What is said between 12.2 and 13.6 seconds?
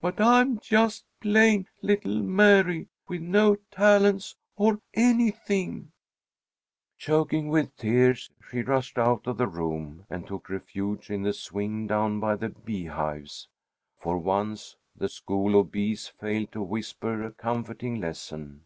the beehives.